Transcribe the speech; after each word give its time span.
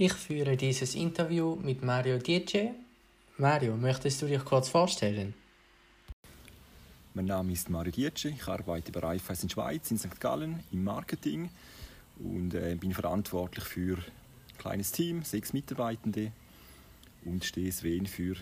Ich 0.00 0.12
führe 0.12 0.56
dieses 0.56 0.94
Interview 0.94 1.56
mit 1.56 1.82
Mario 1.82 2.18
Diece. 2.18 2.70
Mario, 3.36 3.76
möchtest 3.76 4.22
du 4.22 4.26
dich 4.26 4.44
kurz 4.44 4.68
vorstellen? 4.68 5.34
Mein 7.14 7.24
Name 7.24 7.52
ist 7.52 7.68
Mario 7.68 7.90
Diece, 7.90 8.26
ich 8.26 8.46
arbeite 8.46 8.92
bei 8.92 9.00
Raiffeisen 9.00 9.50
Schweiz 9.50 9.90
in 9.90 9.98
St. 9.98 10.20
Gallen 10.20 10.62
im 10.70 10.84
Marketing 10.84 11.50
und 12.20 12.54
äh, 12.54 12.76
bin 12.76 12.92
verantwortlich 12.92 13.64
für 13.64 13.96
ein 13.96 14.58
kleines 14.58 14.92
Team, 14.92 15.24
sechs 15.24 15.52
Mitarbeitende 15.52 16.30
und 17.24 17.44
stehe 17.44 17.72
Sven 17.72 18.06
für 18.06 18.36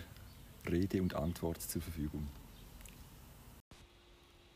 Rede 0.69 1.01
und 1.01 1.15
Antwort 1.15 1.59
zur 1.63 1.81
Verfügung. 1.81 2.27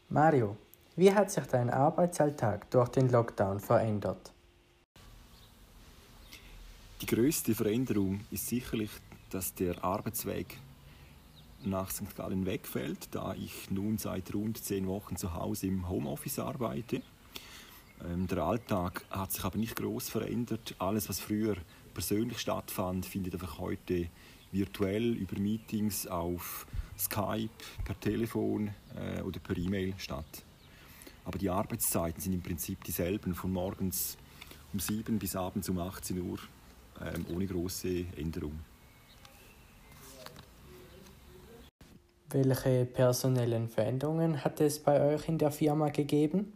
Mario, 0.09 0.55
wie 0.95 1.11
hat 1.11 1.31
sich 1.31 1.45
dein 1.45 1.71
Arbeitsalltag 1.71 2.69
durch 2.69 2.89
den 2.89 3.09
Lockdown 3.09 3.59
verändert? 3.59 4.31
Die 7.01 7.07
größte 7.07 7.55
Veränderung 7.55 8.19
ist 8.29 8.45
sicherlich, 8.45 8.91
dass 9.31 9.55
der 9.55 9.83
Arbeitsweg 9.83 10.59
nach 11.63 11.89
St. 11.89 12.15
Gallen 12.15 12.45
wegfällt, 12.45 13.07
da 13.09 13.33
ich 13.33 13.71
nun 13.71 13.97
seit 13.97 14.31
rund 14.35 14.63
zehn 14.63 14.85
Wochen 14.85 15.15
zu 15.15 15.33
Hause 15.33 15.65
im 15.65 15.89
Homeoffice 15.89 16.37
arbeite. 16.37 17.01
Ähm, 18.05 18.27
der 18.27 18.43
Alltag 18.43 19.03
hat 19.09 19.31
sich 19.31 19.43
aber 19.43 19.57
nicht 19.57 19.77
groß 19.77 20.09
verändert. 20.09 20.75
Alles, 20.77 21.09
was 21.09 21.19
früher 21.19 21.55
persönlich 21.95 22.37
stattfand, 22.37 23.07
findet 23.07 23.33
einfach 23.33 23.57
heute 23.57 24.07
virtuell 24.51 25.15
über 25.15 25.39
Meetings 25.39 26.05
auf 26.05 26.67
Skype, 26.99 27.49
per 27.83 27.99
Telefon 27.99 28.75
äh, 28.95 29.21
oder 29.21 29.39
per 29.39 29.57
E-Mail 29.57 29.95
statt. 29.97 30.43
Aber 31.25 31.39
die 31.39 31.49
Arbeitszeiten 31.49 32.21
sind 32.21 32.33
im 32.33 32.43
Prinzip 32.43 32.83
dieselben, 32.83 33.33
von 33.33 33.51
morgens 33.51 34.17
um 34.71 34.79
7 34.79 35.17
bis 35.17 35.35
abends 35.35 35.67
um 35.67 35.79
18 35.79 36.21
Uhr 36.21 36.37
ähm, 37.05 37.25
ohne 37.33 37.45
große 37.45 38.05
Änderung. 38.17 38.59
Welche 42.29 42.85
personellen 42.85 43.67
Veränderungen 43.67 44.43
hat 44.43 44.61
es 44.61 44.79
bei 44.79 45.13
euch 45.13 45.27
in 45.27 45.37
der 45.37 45.51
Firma 45.51 45.89
gegeben? 45.89 46.53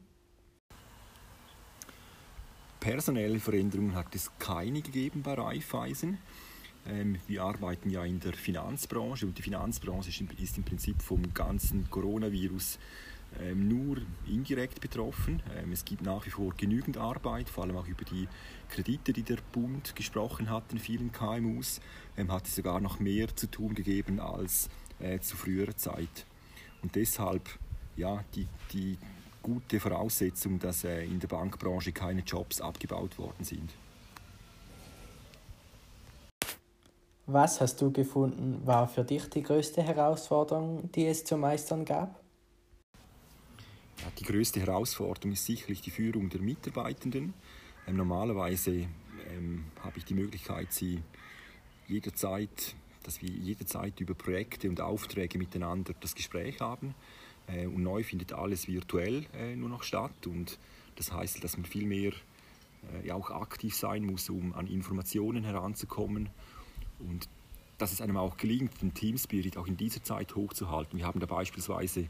Personelle 2.79 3.39
Veränderungen 3.39 3.95
hat 3.95 4.13
es 4.15 4.31
keine 4.39 4.81
gegeben 4.81 5.21
bei 5.21 5.33
Raiffeisen. 5.33 6.19
Ähm, 6.87 7.17
wir 7.27 7.43
arbeiten 7.43 7.89
ja 7.89 8.05
in 8.05 8.19
der 8.19 8.33
Finanzbranche 8.33 9.25
und 9.25 9.37
die 9.37 9.41
Finanzbranche 9.41 10.09
ist 10.09 10.57
im 10.57 10.63
Prinzip 10.63 11.01
vom 11.01 11.33
ganzen 11.33 11.89
Coronavirus 11.89 12.77
nur 13.53 13.97
indirekt 14.27 14.79
betroffen. 14.79 15.41
Ähm, 15.57 15.71
es 15.71 15.83
gibt 15.83 16.03
nach 16.03 16.25
wie 16.25 16.29
vor 16.29 16.53
genügend 16.55 16.97
Arbeit, 16.97 17.49
vor 17.49 17.65
allem 17.65 17.77
auch 17.77 17.87
über 17.87 18.05
die 18.05 18.27
Kredite, 18.69 19.11
die 19.11 19.23
der 19.23 19.37
Bund 19.51 19.95
gesprochen 19.95 20.49
hat 20.49 20.63
in 20.71 20.79
vielen 20.79 21.11
KMUs, 21.11 21.81
ähm, 22.17 22.31
hat 22.31 22.45
es 22.45 22.55
sogar 22.55 22.79
noch 22.79 22.99
mehr 22.99 23.35
zu 23.35 23.47
tun 23.47 23.75
gegeben 23.75 24.19
als 24.19 24.69
äh, 24.99 25.19
zu 25.19 25.35
früherer 25.35 25.75
Zeit. 25.75 26.25
Und 26.81 26.95
deshalb 26.95 27.59
ja, 27.97 28.23
die, 28.35 28.47
die 28.73 28.97
gute 29.41 29.79
Voraussetzung, 29.79 30.59
dass 30.59 30.83
äh, 30.83 31.03
in 31.03 31.19
der 31.19 31.27
Bankbranche 31.27 31.91
keine 31.91 32.21
Jobs 32.21 32.61
abgebaut 32.61 33.17
worden 33.17 33.43
sind. 33.43 33.71
Was 37.27 37.59
hast 37.59 37.81
du 37.81 37.91
gefunden, 37.91 38.61
war 38.65 38.87
für 38.87 39.03
dich 39.03 39.29
die 39.29 39.41
größte 39.41 39.81
Herausforderung, 39.81 40.91
die 40.91 41.07
es 41.07 41.25
zu 41.25 41.37
meistern 41.37 41.83
gab? 41.83 42.24
Die 44.19 44.23
größte 44.23 44.61
Herausforderung 44.61 45.33
ist 45.33 45.45
sicherlich 45.45 45.81
die 45.81 45.91
Führung 45.91 46.29
der 46.29 46.39
Mitarbeitenden. 46.39 47.33
Ähm, 47.85 47.97
normalerweise 47.97 48.87
ähm, 49.29 49.65
habe 49.83 49.97
ich 49.97 50.05
die 50.05 50.13
Möglichkeit, 50.13 50.71
sie 50.71 51.01
jederzeit, 51.87 52.75
dass 53.03 53.21
wir 53.21 53.29
jederzeit 53.29 53.99
über 53.99 54.13
Projekte 54.13 54.69
und 54.69 54.79
Aufträge 54.79 55.37
miteinander 55.37 55.93
das 55.99 56.15
Gespräch 56.15 56.61
haben. 56.61 56.95
Äh, 57.47 57.67
und 57.67 57.83
neu 57.83 58.03
findet 58.03 58.31
alles 58.31 58.69
virtuell 58.69 59.25
äh, 59.33 59.55
nur 59.55 59.67
noch 59.67 59.83
statt. 59.83 60.27
Und 60.27 60.59
das 60.95 61.11
heißt, 61.11 61.43
dass 61.43 61.57
man 61.57 61.65
viel 61.65 61.85
mehr 61.85 62.13
äh, 63.03 63.11
auch 63.11 63.31
aktiv 63.31 63.75
sein 63.75 64.05
muss, 64.05 64.29
um 64.29 64.53
an 64.53 64.67
Informationen 64.67 65.43
heranzukommen. 65.43 66.29
Und 66.99 67.27
dass 67.77 67.91
es 67.91 67.99
einem 67.99 68.15
auch 68.15 68.37
gelingt, 68.37 68.81
den 68.81 68.93
Teamspirit 68.93 69.57
auch 69.57 69.67
in 69.67 69.75
dieser 69.75 70.01
Zeit 70.01 70.35
hochzuhalten. 70.35 70.97
Wir 70.97 71.05
haben 71.05 71.19
da 71.19 71.25
beispielsweise 71.25 72.07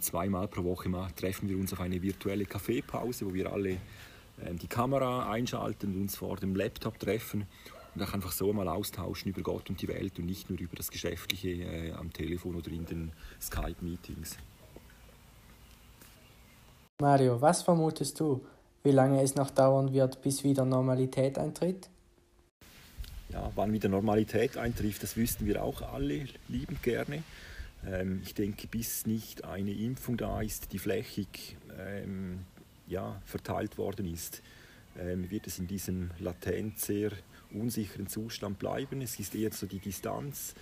zweimal 0.00 0.48
pro 0.48 0.64
Woche 0.64 0.88
mal 0.88 1.10
treffen 1.10 1.48
wir 1.48 1.56
uns 1.56 1.72
auf 1.72 1.80
eine 1.80 2.02
virtuelle 2.02 2.46
Kaffeepause, 2.46 3.26
wo 3.26 3.34
wir 3.34 3.52
alle 3.52 3.78
ähm, 4.44 4.58
die 4.58 4.68
Kamera 4.68 5.30
einschalten 5.30 5.94
und 5.94 6.02
uns 6.02 6.16
vor 6.16 6.36
dem 6.36 6.54
Laptop 6.54 6.98
treffen 6.98 7.46
und 7.94 8.02
auch 8.02 8.12
einfach 8.12 8.32
so 8.32 8.52
mal 8.52 8.68
austauschen 8.68 9.30
über 9.30 9.42
Gott 9.42 9.70
und 9.70 9.80
die 9.80 9.88
Welt 9.88 10.18
und 10.18 10.26
nicht 10.26 10.50
nur 10.50 10.58
über 10.60 10.76
das 10.76 10.90
Geschäftliche 10.90 11.48
äh, 11.48 11.92
am 11.92 12.12
Telefon 12.12 12.56
oder 12.56 12.70
in 12.70 12.84
den 12.84 13.12
Skype-Meetings. 13.40 14.36
Mario, 17.00 17.40
was 17.40 17.62
vermutest 17.62 18.18
du, 18.20 18.44
wie 18.82 18.90
lange 18.90 19.22
es 19.22 19.34
noch 19.34 19.50
dauern 19.50 19.92
wird, 19.92 20.22
bis 20.22 20.44
wieder 20.44 20.64
Normalität 20.64 21.38
eintritt? 21.38 21.90
Ja, 23.30 23.50
wann 23.54 23.72
wieder 23.72 23.88
Normalität 23.88 24.56
eintrifft, 24.56 25.02
das 25.02 25.16
wüssten 25.16 25.46
wir 25.46 25.62
auch 25.62 25.82
alle 25.82 26.26
liebend 26.48 26.82
gerne. 26.82 27.22
Ähm, 27.86 28.20
ich 28.24 28.34
denke, 28.34 28.66
bis 28.66 29.06
nicht 29.06 29.44
eine 29.44 29.72
Impfung 29.72 30.16
da 30.16 30.40
ist, 30.40 30.72
die 30.72 30.78
flächig 30.78 31.56
ähm, 31.78 32.40
ja, 32.86 33.20
verteilt 33.24 33.78
worden 33.78 34.12
ist, 34.12 34.42
ähm, 34.98 35.30
wird 35.30 35.46
es 35.46 35.58
in 35.58 35.66
diesem 35.66 36.10
latent 36.18 36.78
sehr 36.78 37.12
unsicheren 37.52 38.08
Zustand 38.08 38.58
bleiben. 38.58 39.00
Es 39.00 39.18
ist 39.18 39.34
eher 39.34 39.52
so 39.52 39.66
die 39.66 39.78
Distanz, 39.78 40.54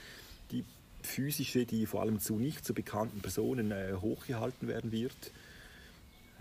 die 0.51 0.65
physische, 1.03 1.67
die 1.67 1.87
vor 1.87 2.03
allem 2.03 2.19
zu 2.19 2.37
nicht 2.37 2.65
so 2.65 2.75
bekannten 2.75 3.21
Personen 3.21 3.71
äh, 3.71 3.95
hochgehalten 4.01 4.69
werden 4.69 4.93
wird. 4.93 5.33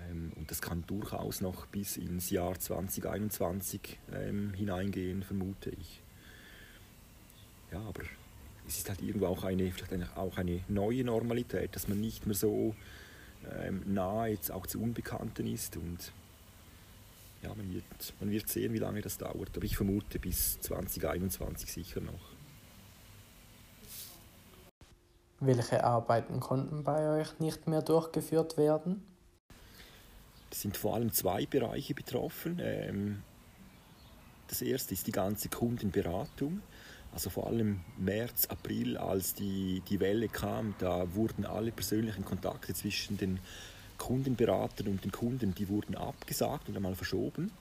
Ähm, 0.10 0.32
und 0.36 0.50
das 0.50 0.62
kann 0.62 0.84
durchaus 0.88 1.42
noch 1.42 1.66
bis 1.68 1.98
ins 1.98 2.30
Jahr 2.30 2.60
2021 2.60 4.00
ähm, 4.14 4.54
hineingehen, 4.54 5.24
vermute 5.24 5.70
ich. 5.72 6.02
Ja, 7.72 7.80
aber 7.82 8.04
es 8.74 8.80
ist 8.80 8.90
halt 8.90 9.04
irgendwo 9.04 9.28
auch 9.28 9.44
eine, 9.44 9.72
vielleicht 9.72 10.18
auch 10.18 10.38
eine 10.38 10.62
neue 10.68 11.04
Normalität, 11.04 11.76
dass 11.76 11.88
man 11.88 12.02
nicht 12.02 12.26
mehr 12.26 12.36
so 12.36 12.74
ähm, 13.62 13.84
nah 13.86 14.26
jetzt 14.26 14.52
auch 14.52 14.66
zu 14.66 14.82
Unbekannten 14.82 15.46
ist 15.46 15.78
und 15.78 16.12
ja, 17.44 17.50
man 17.54 17.72
wird, 17.72 18.14
man 18.20 18.32
wird 18.32 18.50
sehen, 18.50 18.74
wie 18.74 18.80
lange 18.80 19.02
das 19.02 19.20
dauert, 19.20 19.56
aber 19.56 19.64
ich 19.64 19.78
vermute 19.78 20.18
bis 20.18 20.60
2021 20.62 21.72
sicher 21.72 22.02
noch. 22.02 22.34
Welche 25.40 25.84
Arbeiten 25.84 26.40
konnten 26.40 26.84
bei 26.84 27.20
euch 27.20 27.40
nicht 27.40 27.68
mehr 27.68 27.84
durchgeführt 27.84 28.58
werden? 28.58 29.04
Es 30.50 30.62
sind 30.62 30.78
vor 30.78 30.96
allem 30.96 31.12
zwei 31.12 31.46
Bereiche 31.46 31.94
betroffen. 31.94 32.60
Ähm, 32.60 33.22
das 34.48 34.64
erste 34.64 34.96
ist 34.96 35.06
die 35.06 35.12
ganze 35.12 35.50
Kundenberatung. 35.50 36.62
Also 37.14 37.30
vor 37.30 37.48
allem 37.48 37.82
März, 37.98 38.48
April, 38.48 38.98
als 38.98 39.36
die, 39.36 39.84
die 39.88 40.00
Welle 40.00 40.30
kam, 40.30 40.74
da 40.80 41.14
wurden 41.14 41.46
alle 41.46 41.72
persönlichen 41.72 42.26
Kontakte 42.26 42.74
zwischen 42.74 43.18
den 43.18 43.40
Kundenberatern 43.98 44.88
und 44.88 45.04
den 45.04 45.12
Kunden, 45.12 45.54
die 45.54 45.70
wurden 45.70 45.96
abgesagt 45.96 46.70
und 46.70 46.76
einmal 46.76 46.96
verschoben. 46.96 47.52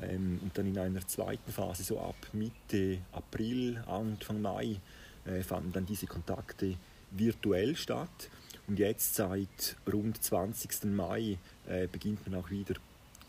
Ähm, 0.00 0.38
und 0.42 0.56
dann 0.56 0.66
in 0.66 0.78
einer 0.78 1.06
zweiten 1.06 1.50
Phase, 1.50 1.82
so 1.82 1.98
ab 2.00 2.14
Mitte 2.32 2.98
April, 3.10 3.82
Anfang 3.86 4.40
Mai, 4.40 4.76
äh, 5.24 5.42
fanden 5.42 5.72
dann 5.72 5.86
diese 5.86 6.06
Kontakte 6.06 6.76
virtuell 7.10 7.74
statt. 7.74 8.30
Und 8.68 8.78
jetzt 8.78 9.14
seit 9.16 9.76
rund 9.92 10.22
20. 10.22 10.84
Mai 10.84 11.38
äh, 11.66 11.88
beginnt 11.88 12.26
man 12.28 12.40
auch 12.40 12.50
wieder 12.50 12.74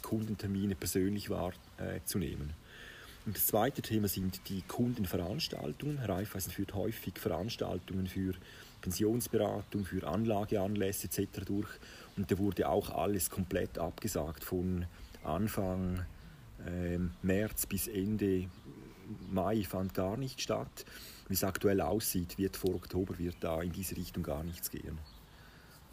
Kundentermine 0.01 0.75
persönlich 0.75 1.29
wahrzunehmen. 1.29 2.49
Äh, 2.49 2.53
das 3.33 3.47
zweite 3.47 3.81
Thema 3.81 4.07
sind 4.07 4.41
die 4.49 4.61
Kundenveranstaltungen. 4.61 5.99
Raiffeisen 5.99 6.51
führt 6.51 6.73
häufig 6.73 7.17
Veranstaltungen 7.17 8.07
für 8.07 8.33
Pensionsberatung, 8.81 9.85
für 9.85 10.07
Anlageanlässe 10.07 11.07
etc. 11.07 11.45
durch. 11.45 11.69
Und 12.15 12.31
da 12.31 12.37
wurde 12.37 12.69
auch 12.69 12.89
alles 12.91 13.29
komplett 13.29 13.77
abgesagt 13.77 14.43
von 14.43 14.85
Anfang 15.23 16.05
ähm, 16.65 17.11
März 17.21 17.65
bis 17.65 17.87
Ende 17.87 18.49
Mai 19.31 19.63
fand 19.63 19.93
gar 19.93 20.17
nicht 20.17 20.41
statt. 20.41 20.85
Wie 21.27 21.33
es 21.33 21.43
aktuell 21.43 21.81
aussieht, 21.81 22.37
wird 22.37 22.57
vor 22.57 22.75
Oktober 22.75 23.17
wird 23.17 23.37
da 23.41 23.61
in 23.61 23.71
diese 23.71 23.95
Richtung 23.95 24.23
gar 24.23 24.43
nichts 24.43 24.69
gehen. 24.69 24.99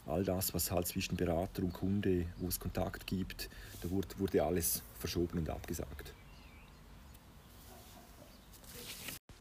All 0.07 0.23
das, 0.23 0.55
was 0.55 0.71
halt 0.71 0.87
zwischen 0.87 1.17
Berater 1.17 1.63
und 1.63 1.73
Kunde, 1.73 2.27
wo 2.37 2.49
es 2.49 2.61
Kontakt 2.61 3.07
gibt, 3.07 3.49
da 3.83 3.91
wurde, 3.91 4.09
wurde 4.19 4.43
alles 4.43 4.83
verschoben 4.99 5.39
und 5.39 5.51
abgesagt. 5.51 6.13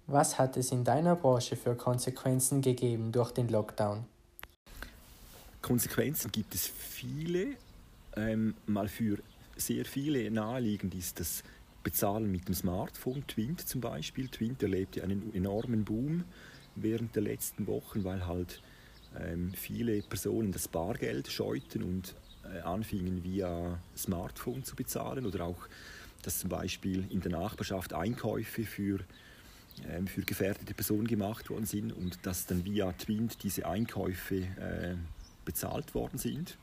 Was 0.08 0.38
hat 0.38 0.56
es 0.56 0.72
in 0.72 0.84
deiner 0.84 1.16
Branche 1.16 1.56
für 1.56 1.76
Konsequenzen 1.76 2.62
gegeben 2.62 3.12
durch 3.12 3.32
den 3.32 3.48
Lockdown? 3.48 4.06
Konsequenzen 5.62 6.32
gibt 6.32 6.54
es 6.54 6.68
viele. 6.68 7.56
Ähm, 8.16 8.54
mal 8.68 8.88
für 8.88 9.18
sehr 9.58 9.84
viele 9.84 10.30
naheliegend 10.30 10.94
ist, 10.94 11.20
dass 11.20 11.44
bezahlen 11.84 12.32
mit 12.32 12.48
dem 12.48 12.54
Smartphone. 12.54 13.26
Twint 13.26 13.68
zum 13.68 13.82
Beispiel. 13.82 14.28
Twint 14.28 14.62
erlebte 14.62 15.04
einen 15.04 15.34
enormen 15.34 15.86
Boom 15.86 16.24
während 16.76 17.16
der 17.16 17.24
letzten 17.24 17.66
Wochen, 17.66 18.04
weil 18.04 18.28
halt 18.28 18.62
ähm, 19.20 19.54
viele 19.56 20.02
Personen 20.04 20.52
das 20.52 20.68
Bargeld 20.68 21.32
scheuten 21.32 21.82
und 21.82 22.14
äh, 22.44 22.60
anfingen 22.62 23.24
via 23.24 23.80
Smartphone 23.98 24.64
zu 24.64 24.76
bezahlen 24.76 25.26
oder 25.26 25.46
auch, 25.46 25.68
dass 26.22 26.40
zum 26.40 26.50
Beispiel 26.50 27.06
in 27.10 27.22
der 27.22 27.32
Nachbarschaft 27.32 27.94
Einkäufe 27.94 28.66
für, 28.66 29.00
für 30.08 30.22
gefährdete 30.22 30.74
Personen 30.74 31.08
gemacht 31.08 31.50
worden 31.50 31.66
sind 31.66 31.92
und 31.92 32.26
dass 32.26 32.46
dann 32.46 32.64
via 32.66 32.92
Twint 32.94 33.44
diese 33.44 33.66
Einkäufe 33.66 34.36
äh, 34.36 34.96
bezahlt 35.44 35.94
worden 35.94 36.18
sind. 36.18 36.58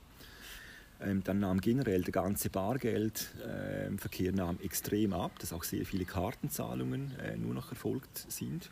Ähm, 1.01 1.23
dann 1.25 1.41
nahm 1.41 1.61
generell 1.61 2.03
der 2.03 2.13
ganze 2.13 2.49
Bargeldverkehr 2.49 4.29
ähm, 4.29 4.35
nahm 4.35 4.59
extrem 4.63 5.13
ab, 5.13 5.39
dass 5.41 5.53
auch 5.53 5.65
sehr 5.65 5.85
viele 5.85 6.05
Kartenzahlungen 6.05 7.13
äh, 7.19 7.37
nur 7.37 7.55
noch 7.55 7.71
erfolgt 7.71 8.27
sind. 8.29 8.71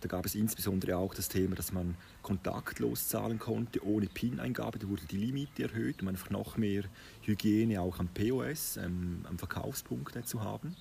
Da 0.00 0.08
gab 0.08 0.24
es 0.24 0.34
insbesondere 0.34 0.96
auch 0.96 1.12
das 1.12 1.28
Thema, 1.28 1.56
dass 1.56 1.72
man 1.72 1.94
kontaktlos 2.22 3.08
zahlen 3.08 3.38
konnte, 3.38 3.84
ohne 3.84 4.06
PIN-Eingabe. 4.06 4.78
Da 4.78 4.88
wurde 4.88 5.02
die 5.10 5.18
Limite 5.18 5.64
erhöht, 5.64 6.00
um 6.00 6.08
einfach 6.08 6.30
noch 6.30 6.56
mehr 6.56 6.84
Hygiene 7.22 7.80
auch 7.80 7.98
am 7.98 8.08
POS, 8.08 8.78
ähm, 8.78 9.26
am 9.28 9.38
Verkaufspunkt 9.38 10.16
äh, 10.16 10.22
zu 10.22 10.42
haben. 10.42 10.74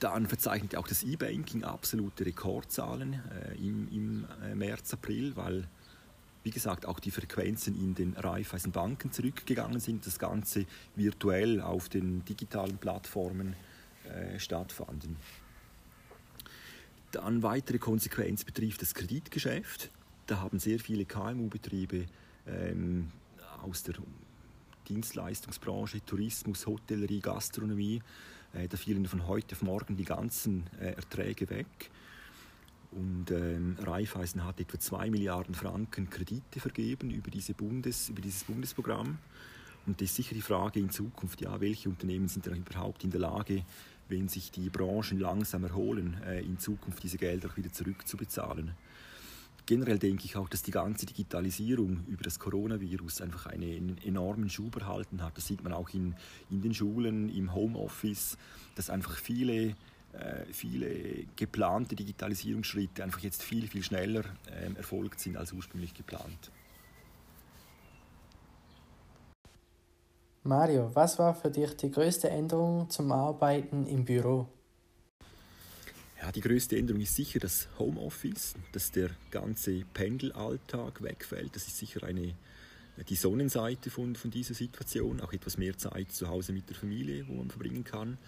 Dann 0.00 0.26
verzeichnete 0.26 0.78
auch 0.78 0.88
das 0.88 1.02
E-Banking 1.02 1.62
absolute 1.62 2.26
Rekordzahlen 2.26 3.14
äh, 3.14 3.54
im, 3.56 3.88
im 3.92 4.26
äh, 4.42 4.54
März, 4.54 4.94
April, 4.94 5.36
weil 5.36 5.68
wie 6.42 6.50
gesagt, 6.50 6.86
auch 6.86 6.98
die 7.00 7.10
Frequenzen 7.10 7.74
in 7.74 7.94
den 7.94 8.14
Raiffeisenbanken 8.14 9.12
zurückgegangen 9.12 9.78
sind, 9.78 10.06
das 10.06 10.18
Ganze 10.18 10.64
virtuell 10.96 11.60
auf 11.60 11.90
den 11.90 12.24
digitalen 12.24 12.78
Plattformen 12.78 13.54
äh, 14.08 14.38
stattfanden. 14.38 15.16
Dann 17.12 17.42
weitere 17.42 17.78
Konsequenz 17.78 18.44
betrifft 18.44 18.80
das 18.80 18.94
Kreditgeschäft. 18.94 19.90
Da 20.26 20.40
haben 20.40 20.58
sehr 20.58 20.78
viele 20.78 21.04
KMU-Betriebe 21.04 22.06
ähm, 22.46 23.10
aus 23.62 23.82
der 23.82 23.96
Dienstleistungsbranche, 24.88 26.04
Tourismus, 26.06 26.66
Hotellerie, 26.66 27.20
Gastronomie, 27.20 28.00
äh, 28.54 28.68
da 28.68 28.76
fielen 28.76 29.06
von 29.06 29.26
heute 29.26 29.54
auf 29.54 29.62
morgen 29.62 29.96
die 29.96 30.04
ganzen 30.04 30.66
äh, 30.80 30.92
Erträge 30.92 31.48
weg. 31.50 31.90
Und 32.92 33.30
ähm, 33.30 33.76
Raiffeisen 33.80 34.44
hat 34.44 34.58
etwa 34.58 34.78
2 34.78 35.10
Milliarden 35.10 35.54
Franken 35.54 36.10
Kredite 36.10 36.58
vergeben 36.58 37.10
über, 37.10 37.30
diese 37.30 37.54
Bundes, 37.54 38.08
über 38.08 38.20
dieses 38.20 38.44
Bundesprogramm. 38.44 39.18
Und 39.86 40.00
das 40.00 40.10
ist 40.10 40.16
sicher 40.16 40.34
die 40.34 40.42
Frage 40.42 40.80
in 40.80 40.90
Zukunft, 40.90 41.40
ja, 41.40 41.60
welche 41.60 41.88
Unternehmen 41.88 42.28
sind 42.28 42.46
dann 42.46 42.56
überhaupt 42.56 43.04
in 43.04 43.10
der 43.10 43.20
Lage, 43.20 43.64
wenn 44.08 44.28
sich 44.28 44.50
die 44.50 44.68
Branchen 44.68 45.20
langsam 45.20 45.64
erholen, 45.64 46.20
äh, 46.26 46.40
in 46.40 46.58
Zukunft 46.58 47.02
diese 47.02 47.16
Gelder 47.16 47.48
auch 47.48 47.56
wieder 47.56 47.72
zurückzubezahlen. 47.72 48.72
Generell 49.66 49.98
denke 49.98 50.24
ich 50.24 50.36
auch, 50.36 50.48
dass 50.48 50.62
die 50.62 50.70
ganze 50.70 51.06
Digitalisierung 51.06 52.04
über 52.06 52.22
das 52.22 52.38
Coronavirus 52.38 53.20
einfach 53.20 53.46
einen 53.46 53.98
enormen 54.04 54.50
Schub 54.50 54.76
erhalten 54.76 55.22
hat. 55.22 55.36
Das 55.36 55.46
sieht 55.46 55.62
man 55.62 55.72
auch 55.72 55.90
in, 55.90 56.14
in 56.50 56.60
den 56.60 56.74
Schulen, 56.74 57.28
im 57.28 57.54
Homeoffice, 57.54 58.36
dass 58.74 58.90
einfach 58.90 59.16
viele 59.16 59.76
äh, 60.12 60.52
viele 60.52 61.24
geplante 61.36 61.94
Digitalisierungsschritte 61.94 63.04
einfach 63.04 63.20
jetzt 63.20 63.44
viel, 63.44 63.68
viel 63.68 63.84
schneller 63.84 64.24
ähm, 64.50 64.74
erfolgt 64.74 65.20
sind 65.20 65.36
als 65.36 65.52
ursprünglich 65.52 65.94
geplant. 65.94 66.50
Mario, 70.42 70.90
was 70.94 71.18
war 71.18 71.34
für 71.34 71.50
dich 71.50 71.76
die 71.76 71.90
größte 71.90 72.28
Änderung 72.28 72.90
zum 72.90 73.12
Arbeiten 73.12 73.86
im 73.86 74.04
Büro? 74.04 74.48
Ja, 76.20 76.30
die 76.30 76.42
größte 76.42 76.76
Änderung 76.76 77.00
ist 77.00 77.14
sicher 77.14 77.40
das 77.40 77.66
Homeoffice, 77.78 78.54
dass 78.72 78.90
der 78.92 79.08
ganze 79.30 79.84
Pendelalltag 79.94 81.02
wegfällt. 81.02 81.56
Das 81.56 81.66
ist 81.66 81.78
sicher 81.78 82.02
eine, 82.02 82.34
die 83.08 83.16
Sonnenseite 83.16 83.88
von, 83.88 84.14
von 84.14 84.30
dieser 84.30 84.52
Situation, 84.52 85.22
auch 85.22 85.32
etwas 85.32 85.56
mehr 85.56 85.78
Zeit 85.78 86.12
zu 86.12 86.28
Hause 86.28 86.52
mit 86.52 86.68
der 86.68 86.76
Familie, 86.76 87.26
wo 87.26 87.36
man 87.36 87.48
verbringen 87.48 87.84
kann. 87.84 88.18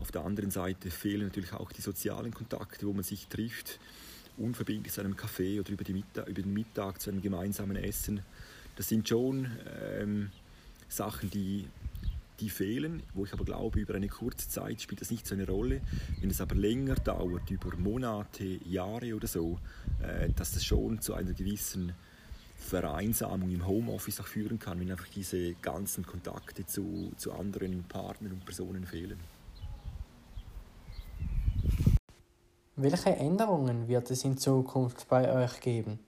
Auf 0.00 0.10
der 0.10 0.24
anderen 0.24 0.50
Seite 0.50 0.90
fehlen 0.90 1.26
natürlich 1.26 1.52
auch 1.52 1.72
die 1.72 1.82
sozialen 1.82 2.32
Kontakte, 2.32 2.86
wo 2.86 2.94
man 2.94 3.02
sich 3.04 3.26
trifft, 3.26 3.80
unverbindlich 4.38 4.94
zu 4.94 5.02
einem 5.02 5.14
Café 5.14 5.60
oder 5.60 5.70
über, 5.70 5.84
Mittag, 5.92 6.28
über 6.28 6.40
den 6.40 6.54
Mittag 6.54 7.02
zu 7.02 7.10
einem 7.10 7.20
gemeinsamen 7.20 7.76
Essen. 7.76 8.22
Das 8.76 8.88
sind 8.88 9.06
schon 9.06 9.50
ähm, 9.98 10.30
Sachen, 10.88 11.30
die, 11.30 11.66
die 12.40 12.50
fehlen, 12.50 13.02
wo 13.14 13.24
ich 13.24 13.32
aber 13.32 13.44
glaube, 13.44 13.80
über 13.80 13.94
eine 13.94 14.08
kurze 14.08 14.48
Zeit 14.48 14.80
spielt 14.80 15.00
das 15.00 15.10
nicht 15.10 15.26
so 15.26 15.34
eine 15.34 15.46
Rolle. 15.46 15.80
Wenn 16.20 16.30
es 16.30 16.40
aber 16.40 16.54
länger 16.54 16.94
dauert, 16.96 17.50
über 17.50 17.76
Monate, 17.76 18.44
Jahre 18.64 19.14
oder 19.14 19.26
so, 19.26 19.58
äh, 20.02 20.30
dass 20.30 20.52
das 20.52 20.64
schon 20.64 21.00
zu 21.00 21.14
einer 21.14 21.32
gewissen 21.32 21.92
Vereinsamung 22.56 23.50
im 23.50 23.66
Homeoffice 23.66 24.20
auch 24.20 24.26
führen 24.26 24.58
kann, 24.58 24.80
wenn 24.80 24.90
einfach 24.90 25.08
diese 25.08 25.54
ganzen 25.54 26.04
Kontakte 26.04 26.66
zu, 26.66 27.12
zu 27.16 27.32
anderen 27.32 27.84
Partnern 27.84 28.32
und 28.32 28.44
Personen 28.44 28.86
fehlen. 28.86 29.20
Welche 32.76 33.10
Änderungen 33.16 33.88
wird 33.88 34.10
es 34.10 34.24
in 34.24 34.36
Zukunft 34.36 35.08
bei 35.08 35.32
euch 35.32 35.60
geben? 35.60 35.98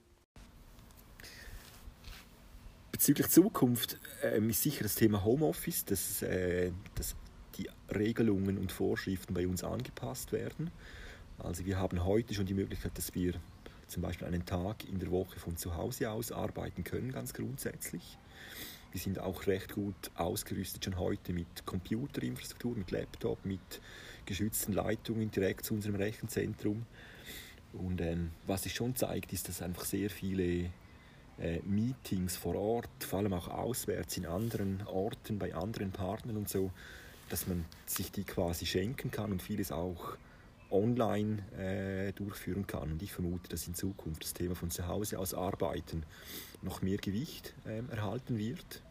Bezüglich 3.09 3.31
Zukunft 3.31 3.97
äh, 4.21 4.39
ist 4.39 4.61
sicher 4.61 4.83
das 4.83 4.93
Thema 4.93 5.23
Homeoffice, 5.23 5.83
dass, 5.83 6.21
äh, 6.21 6.71
dass 6.93 7.15
die 7.57 7.67
Regelungen 7.91 8.59
und 8.59 8.71
Vorschriften 8.71 9.33
bei 9.33 9.47
uns 9.47 9.63
angepasst 9.63 10.31
werden. 10.31 10.69
Also 11.39 11.65
wir 11.65 11.79
haben 11.79 12.05
heute 12.05 12.35
schon 12.35 12.45
die 12.45 12.53
Möglichkeit, 12.53 12.95
dass 12.99 13.15
wir 13.15 13.33
zum 13.87 14.03
Beispiel 14.03 14.27
einen 14.27 14.45
Tag 14.45 14.87
in 14.87 14.99
der 14.99 15.09
Woche 15.09 15.39
von 15.39 15.57
zu 15.57 15.75
Hause 15.75 16.11
aus 16.11 16.31
arbeiten 16.31 16.83
können, 16.83 17.11
ganz 17.11 17.33
grundsätzlich. 17.33 18.19
Wir 18.91 19.01
sind 19.01 19.17
auch 19.17 19.47
recht 19.47 19.73
gut 19.73 20.11
ausgerüstet 20.13 20.85
schon 20.85 20.99
heute 20.99 21.33
mit 21.33 21.65
Computerinfrastruktur, 21.65 22.75
mit 22.75 22.91
Laptop, 22.91 23.43
mit 23.43 23.81
geschützten 24.27 24.73
Leitungen 24.73 25.31
direkt 25.31 25.65
zu 25.65 25.73
unserem 25.73 25.95
Rechenzentrum. 25.95 26.85
Und 27.73 28.01
ähm, 28.01 28.29
was 28.45 28.61
sich 28.61 28.75
schon 28.75 28.95
zeigt, 28.95 29.33
ist, 29.33 29.49
dass 29.49 29.63
einfach 29.63 29.85
sehr 29.85 30.11
viele 30.11 30.69
äh, 31.41 31.59
Meetings 31.63 32.35
vor 32.35 32.55
Ort, 32.55 33.03
vor 33.03 33.19
allem 33.19 33.33
auch 33.33 33.47
auswärts 33.47 34.17
in 34.17 34.25
anderen 34.25 34.83
Orten, 34.87 35.39
bei 35.39 35.53
anderen 35.53 35.91
Partnern 35.91 36.37
und 36.37 36.49
so, 36.49 36.71
dass 37.29 37.47
man 37.47 37.65
sich 37.85 38.11
die 38.11 38.23
quasi 38.23 38.65
schenken 38.65 39.11
kann 39.11 39.31
und 39.31 39.41
vieles 39.41 39.71
auch 39.71 40.17
online 40.71 41.43
äh, 41.57 42.11
durchführen 42.13 42.67
kann. 42.67 42.91
Und 42.91 43.01
ich 43.01 43.13
vermute, 43.13 43.49
dass 43.49 43.67
in 43.67 43.73
Zukunft 43.73 44.23
das 44.23 44.33
Thema 44.33 44.55
von 44.55 44.71
zu 44.71 44.87
Hause 44.87 45.19
aus 45.19 45.33
arbeiten 45.33 46.03
noch 46.61 46.81
mehr 46.81 46.97
Gewicht 46.97 47.53
äh, 47.65 47.81
erhalten 47.91 48.37
wird 48.37 48.81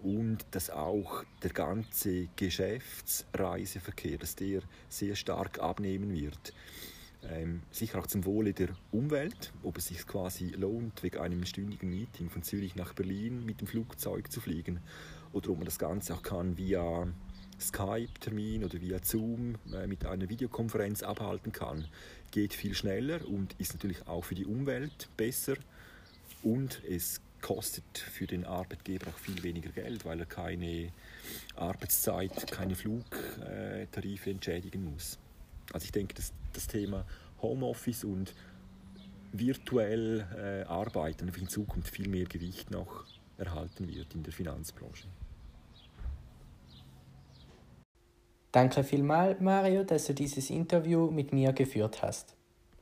und 0.00 0.46
dass 0.52 0.70
auch 0.70 1.24
der 1.42 1.50
ganze 1.50 2.28
Geschäftsreiseverkehr, 2.36 4.18
dass 4.18 4.36
der 4.36 4.62
sehr 4.88 5.16
stark 5.16 5.58
abnehmen 5.58 6.12
wird. 6.12 6.52
Ähm, 7.24 7.62
sicher 7.70 7.98
auch 7.98 8.06
zum 8.06 8.24
Wohle 8.24 8.52
der 8.52 8.68
Umwelt, 8.92 9.52
ob 9.62 9.78
es 9.78 9.86
sich 9.88 10.06
quasi 10.06 10.50
lohnt, 10.50 11.02
wegen 11.02 11.18
einem 11.18 11.44
stündigen 11.44 11.90
Meeting 11.90 12.30
von 12.30 12.42
Zürich 12.42 12.76
nach 12.76 12.92
Berlin 12.92 13.44
mit 13.44 13.60
dem 13.60 13.66
Flugzeug 13.66 14.30
zu 14.30 14.40
fliegen. 14.40 14.80
Oder 15.32 15.50
ob 15.50 15.58
man 15.58 15.64
das 15.64 15.78
Ganze 15.78 16.14
auch 16.14 16.22
kann 16.22 16.56
via 16.56 17.08
Skype-Termin 17.60 18.64
oder 18.64 18.80
via 18.80 18.98
Zoom 19.02 19.56
äh, 19.72 19.86
mit 19.86 20.06
einer 20.06 20.28
Videokonferenz 20.28 21.02
abhalten 21.02 21.52
kann, 21.52 21.86
geht 22.30 22.54
viel 22.54 22.74
schneller 22.74 23.26
und 23.26 23.54
ist 23.58 23.74
natürlich 23.74 24.06
auch 24.06 24.24
für 24.24 24.36
die 24.36 24.46
Umwelt 24.46 25.08
besser. 25.16 25.56
Und 26.42 26.82
es 26.88 27.20
kostet 27.42 27.98
für 27.98 28.26
den 28.26 28.44
Arbeitgeber 28.44 29.08
auch 29.08 29.18
viel 29.18 29.42
weniger 29.42 29.70
Geld, 29.70 30.04
weil 30.04 30.20
er 30.20 30.26
keine 30.26 30.92
Arbeitszeit, 31.56 32.50
keine 32.50 32.74
Flugtarife 32.74 34.30
entschädigen 34.30 34.84
muss. 34.84 35.18
Also 35.72 35.84
ich 35.84 35.92
denke, 35.92 36.14
dass 36.14 36.32
das 36.52 36.66
Thema 36.66 37.04
Homeoffice 37.42 38.04
und 38.04 38.34
virtuell 39.32 40.26
äh, 40.36 40.68
arbeiten 40.68 41.28
in 41.28 41.48
Zukunft 41.48 41.94
viel 41.94 42.08
mehr 42.08 42.24
Gewicht 42.24 42.70
noch 42.70 43.04
erhalten 43.36 43.88
wird 43.88 44.14
in 44.14 44.22
der 44.22 44.32
Finanzbranche. 44.32 45.06
Danke 48.50 48.82
vielmals, 48.82 49.40
Mario, 49.40 49.84
dass 49.84 50.06
du 50.06 50.14
dieses 50.14 50.48
Interview 50.50 51.10
mit 51.10 51.32
mir 51.32 51.52
geführt 51.52 52.02
hast. 52.02 52.37